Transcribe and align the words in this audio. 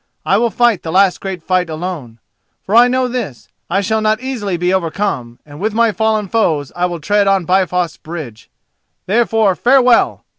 I 0.25 0.37
will 0.37 0.49
fight 0.49 0.81
the 0.81 0.91
last 0.91 1.21
great 1.21 1.43
fight 1.43 1.69
alone; 1.69 2.17
for 2.63 2.75
I 2.75 2.87
know 2.87 3.07
this: 3.07 3.49
I 3.69 3.81
shall 3.81 4.01
not 4.01 4.19
easily 4.19 4.57
be 4.57 4.73
overcome, 4.73 5.37
and 5.45 5.59
with 5.59 5.75
my 5.75 5.91
fallen 5.91 6.27
foes 6.27 6.71
I 6.75 6.87
will 6.87 6.99
tread 6.99 7.27
on 7.27 7.45
Bifrost 7.45 8.01
Bridge. 8.01 8.49
Therefore, 9.05 9.55
farewell! 9.55 10.25